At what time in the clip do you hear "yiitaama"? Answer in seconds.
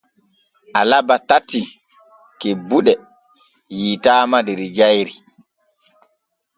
3.77-4.37